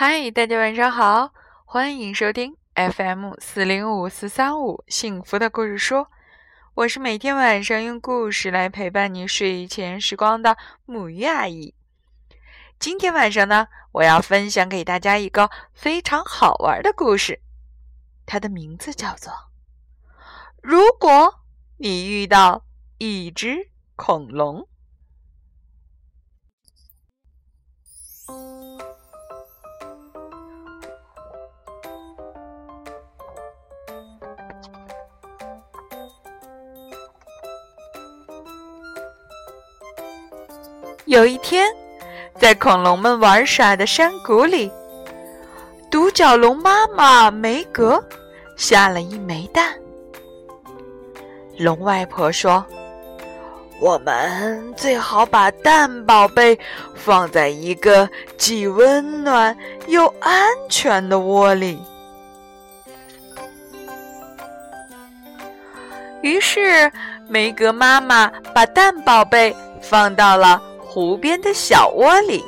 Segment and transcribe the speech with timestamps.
[0.00, 1.32] 嗨，大家晚上好，
[1.64, 6.06] 欢迎收听 FM 四零五四三五幸福的故事书。
[6.74, 11.74] 我是每天晚上用故事来陪伴你睡前时光的母鱼阿姨。
[12.78, 17.40] 今天晚上呢，我要分享给大家一个非常好玩的故事，
[18.24, 19.32] 它的名字叫做
[20.62, 21.40] 《如果
[21.78, 22.64] 你遇到
[22.98, 24.60] 一只恐龙》。
[41.08, 41.66] 有一天，
[42.38, 44.70] 在恐龙们玩耍的山谷里，
[45.90, 48.04] 独角龙妈妈梅格
[48.58, 49.72] 下了一枚蛋。
[51.56, 52.62] 龙外婆说
[53.80, 56.58] ：“我们最好把蛋宝贝
[56.94, 58.06] 放在一个
[58.36, 59.56] 既温暖
[59.86, 61.82] 又安全的窝里。”
[66.20, 66.92] 于是，
[67.26, 70.60] 梅格妈妈把蛋宝贝放到了。
[70.88, 72.44] 湖边的小窝里，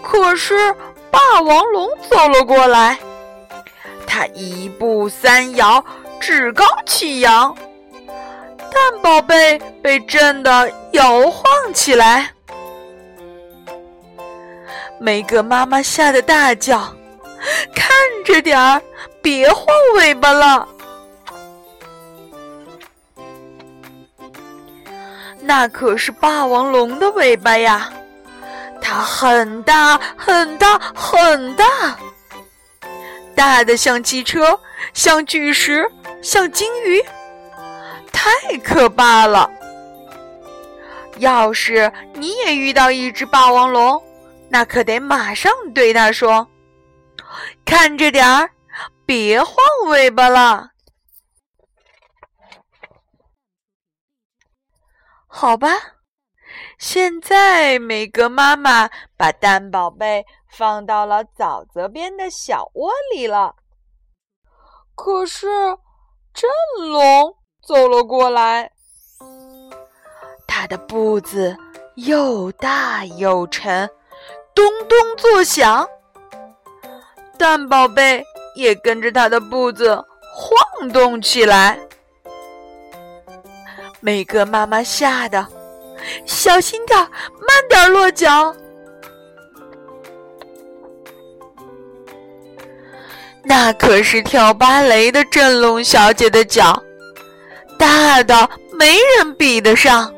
[0.00, 0.72] 可是
[1.10, 2.96] 霸王龙走了过来。
[4.06, 5.84] 它一步三摇，
[6.20, 7.54] 趾高气扬，
[8.06, 12.30] 蛋宝贝被震得摇晃起来。
[15.00, 16.78] 梅格妈妈吓得大叫
[17.74, 17.90] ：“看
[18.24, 18.80] 着点儿，
[19.20, 20.66] 别晃尾巴了！”
[25.48, 27.90] 那可是霸王龙的尾巴呀，
[28.82, 31.64] 它很大很大很大，
[33.34, 34.60] 大的像汽车，
[34.92, 35.90] 像巨石，
[36.20, 37.02] 像鲸鱼，
[38.12, 39.50] 太可怕了。
[41.16, 44.02] 要是你也遇到一只霸王龙，
[44.50, 46.46] 那可得马上对它说
[47.64, 48.50] ：“看着点儿，
[49.06, 50.72] 别晃尾巴了。”
[55.40, 55.68] 好吧，
[56.80, 63.54] 现在梅格妈妈把蛋宝贝放到了沼泽边的小窝里了。
[64.96, 65.46] 可是，
[66.34, 66.50] 震
[66.90, 68.72] 龙走了过来，
[70.44, 71.56] 他的步子
[71.94, 73.88] 又大又沉，
[74.52, 75.88] 咚咚作响，
[77.38, 78.24] 蛋宝贝
[78.56, 80.04] 也跟着他的步子
[80.34, 81.78] 晃动起来。
[84.00, 85.46] 每个妈妈吓得
[86.24, 88.54] 小心点，慢点落脚。
[93.42, 96.80] 那可是跳芭蕾的振龙小姐的脚，
[97.78, 98.48] 大的
[98.78, 100.12] 没人比得上。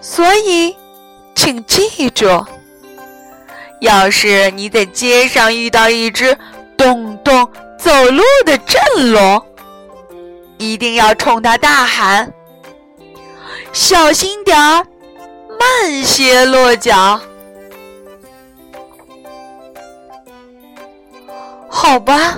[0.00, 0.74] 所以，
[1.34, 2.46] 请记住，
[3.80, 6.38] 要是你在街上遇到一只
[6.76, 8.80] 咚咚走路的振
[9.12, 9.44] 龙，
[10.72, 12.30] 一定要冲他大喊
[13.72, 14.84] ：“小心点儿，
[15.58, 17.18] 慢些落脚。”
[21.68, 22.34] 好吧，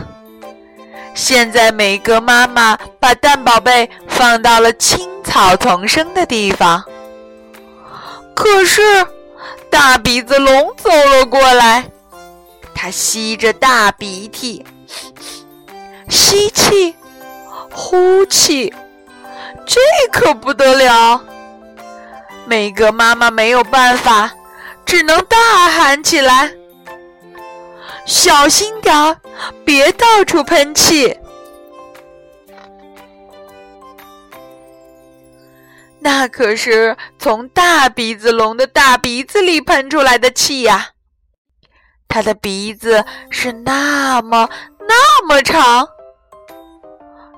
[1.14, 6.84] 现在每个妈妈把蛋宝贝放到了青草丛生的地方。
[8.34, 9.06] 可是，
[9.70, 11.88] 大鼻子龙走了过来，
[12.74, 14.66] 它吸着大鼻涕，
[16.08, 16.94] 吸气。
[17.78, 18.74] 呼气，
[19.64, 19.80] 这
[20.10, 21.24] 可不得了！
[22.44, 24.32] 每个妈妈没有办法，
[24.84, 26.52] 只能大喊起来
[28.04, 29.16] ：“小心点儿，
[29.64, 31.16] 别到处喷气！”
[36.00, 40.88] 那可是从大鼻子龙的大鼻子里喷出来的气呀！
[42.08, 44.50] 它的鼻子是那么
[44.80, 45.88] 那么长。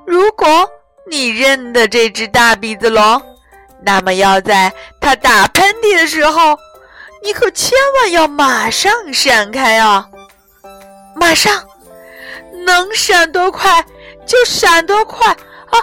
[0.07, 0.69] 如果
[1.11, 3.23] 你认得这只大鼻子龙，
[3.83, 6.59] 那么要在它打喷嚏的时候，
[7.23, 10.09] 你可千万要马上闪开啊！
[11.15, 11.67] 马上，
[12.67, 13.85] 能闪多快
[14.27, 15.79] 就闪多快啊！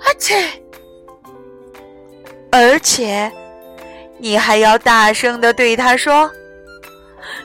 [0.00, 0.44] 啊切！
[2.50, 3.32] 而且，
[4.18, 6.30] 你还要大声的对他说：“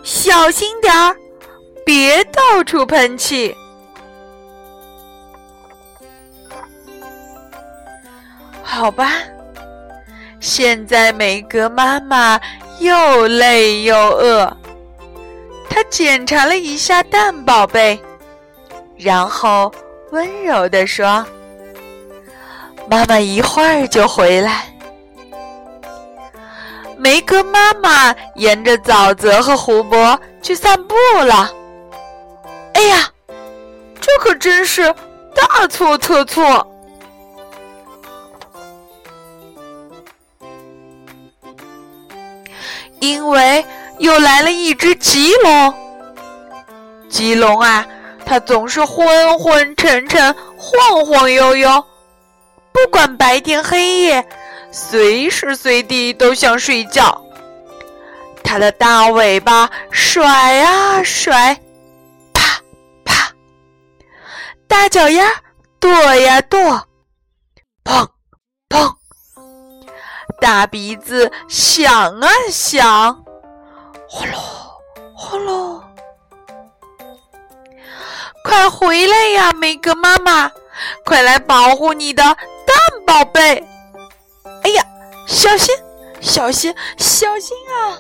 [0.04, 1.16] 小心点儿，
[1.86, 3.56] 别到处喷气。”
[8.70, 9.14] 好吧，
[10.42, 12.40] 现在梅格妈妈
[12.80, 14.56] 又累又饿，
[15.70, 17.98] 她检查了一下蛋宝贝，
[18.98, 19.72] 然后
[20.12, 21.26] 温柔地说
[22.88, 24.66] ：“妈妈一会儿就回来。”
[27.00, 30.94] 梅格妈妈沿着沼泽和湖泊去散步
[31.24, 31.50] 了。
[32.74, 33.10] 哎呀，
[34.00, 34.94] 这可真是
[35.34, 36.68] 大错特错！
[43.00, 43.66] 因为
[44.00, 45.74] 又来了一只棘龙。
[47.10, 47.86] 棘龙啊，
[48.26, 51.86] 它总是昏昏沉沉、晃晃悠悠，
[52.72, 54.28] 不管白天黑夜。
[54.70, 57.24] 随时随地都想睡觉，
[58.44, 61.56] 它的大尾巴甩啊甩，
[62.34, 62.62] 啪
[63.06, 63.32] 啪；
[64.68, 65.26] 大脚丫
[65.80, 66.84] 跺呀跺，
[67.86, 68.08] 砰
[68.70, 68.94] 砰；
[70.40, 73.24] 大鼻子响啊响，
[74.08, 74.38] 呼噜
[75.16, 75.82] 呼噜。
[78.44, 80.52] 快回来呀，梅格妈妈！
[81.04, 82.38] 快来保护你的蛋
[83.06, 83.68] 宝贝！
[84.64, 84.84] 哎呀，
[85.26, 85.76] 小心，
[86.22, 87.98] 小心，小心啊！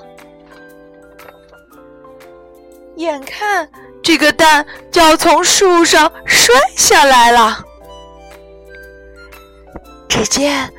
[2.95, 3.69] 眼看
[4.01, 7.63] 这个蛋就要从树上摔下来了，
[10.07, 10.71] 只见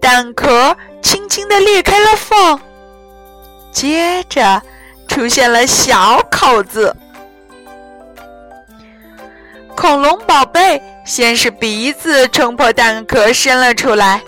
[0.00, 2.60] 蛋壳轻轻地裂开了缝，
[3.72, 4.62] 接着
[5.08, 6.94] 出现了小口子。
[9.76, 14.22] 恐龙宝贝先是鼻子冲破蛋壳伸了出来。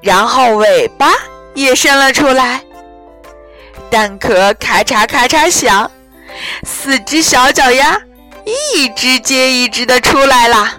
[0.00, 1.12] 然后尾巴
[1.54, 2.60] 也伸了出来，
[3.88, 5.90] 蛋壳咔嚓咔嚓响，
[6.62, 7.98] 四只小脚丫
[8.44, 10.72] 一只接一只的出来了。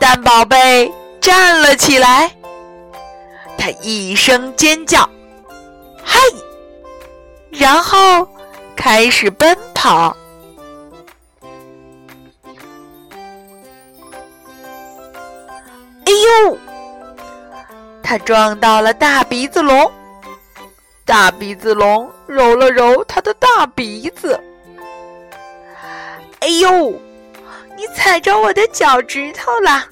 [0.00, 0.92] 蛋宝贝
[1.24, 2.30] 站了起来，
[3.56, 5.08] 他一声尖叫，
[6.04, 6.18] 嗨，
[7.50, 8.28] 然后
[8.76, 10.14] 开始奔跑。
[16.04, 16.58] 哎呦！
[18.02, 19.90] 他撞到了大鼻子龙，
[21.06, 24.38] 大鼻子龙揉了揉他的大鼻子。
[26.40, 26.90] 哎呦，
[27.78, 29.88] 你踩着我的脚趾头了！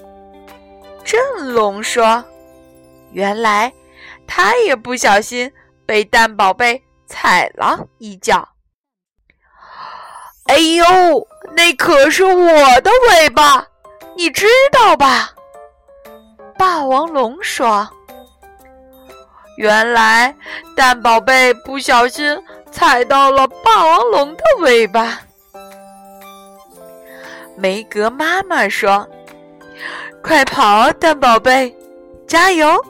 [1.05, 2.25] 振龙说
[3.13, 3.73] ：“原来
[4.27, 5.53] 他也不小心
[5.85, 8.49] 被蛋宝贝踩了一脚。”
[10.47, 10.85] 哎呦，
[11.55, 13.67] 那可是我的尾巴，
[14.17, 15.33] 你知道吧？
[16.59, 17.89] 霸王龙说。
[19.57, 20.35] 原来
[20.75, 25.21] 蛋宝贝不小心踩到了霸王龙的尾巴。
[27.57, 29.07] 梅格妈妈说
[30.23, 31.75] ：“快跑，蛋宝贝，
[32.27, 32.81] 加油，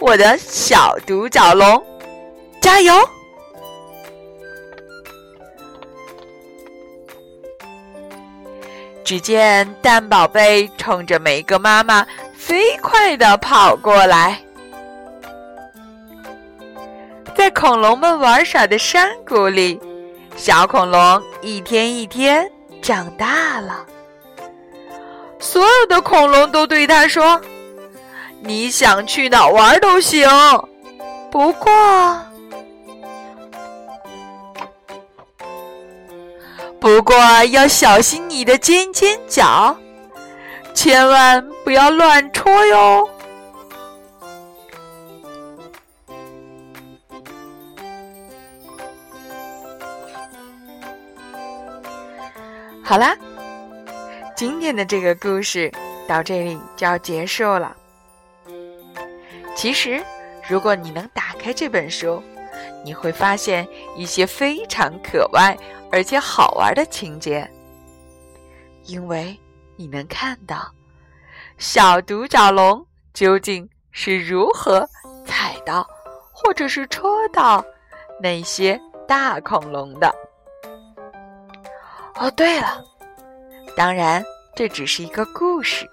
[0.00, 1.84] 我的小独角龙，
[2.60, 2.94] 加油！”
[9.04, 12.06] 只见蛋宝贝冲着梅格妈妈
[12.36, 14.40] 飞快的跑过来。
[17.36, 19.80] 在恐龙们玩耍的山谷里，
[20.36, 22.50] 小恐龙一天一天
[22.80, 23.86] 长大了。
[25.56, 27.40] 所有的恐龙都对他说
[28.44, 30.28] ：“你想去哪玩都行，
[31.30, 31.72] 不过，
[36.78, 37.16] 不过
[37.46, 39.74] 要小心你的尖尖角，
[40.74, 43.08] 千万不要乱戳哟。”
[52.84, 53.16] 好啦，
[54.36, 55.72] 今天的这个故事
[56.06, 57.74] 到这里就要结束了。
[59.56, 60.04] 其实，
[60.46, 62.22] 如果你能打开这本书，
[62.84, 63.66] 你会发现
[63.96, 65.56] 一些非常可爱
[65.90, 67.50] 而且好玩的情节，
[68.84, 69.34] 因为
[69.74, 70.70] 你能看到
[71.56, 74.86] 小独角龙究竟是如何
[75.24, 75.88] 踩到
[76.30, 77.64] 或者是戳到
[78.20, 78.78] 那些
[79.08, 80.14] 大恐龙的。
[82.16, 82.84] 哦，对了，
[83.76, 85.88] 当然这只是一个故事。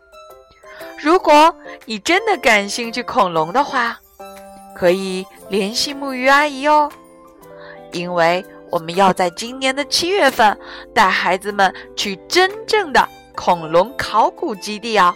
[0.99, 1.53] 如果
[1.85, 3.99] 你真的感兴趣恐龙的话，
[4.73, 6.89] 可以联系木鱼阿姨哦，
[7.91, 10.57] 因为我们要在今年的七月份
[10.93, 15.13] 带孩子们去真正的恐龙考古基地哦。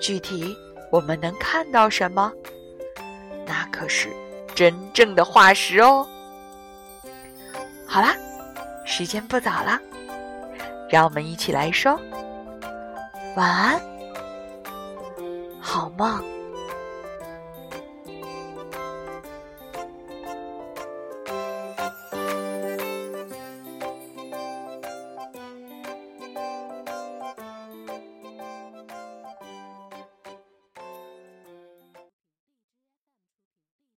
[0.00, 0.56] 具体
[0.92, 2.32] 我们能看到什么？
[3.44, 4.08] 那可是
[4.54, 6.06] 真正的化石哦。
[7.86, 8.14] 好啦。
[8.90, 9.78] 时间不早了，
[10.88, 11.98] 让我们一起来说
[13.36, 13.80] 晚安，
[15.60, 16.37] 好梦。